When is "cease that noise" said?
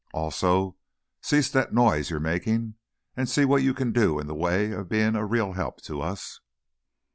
1.21-2.09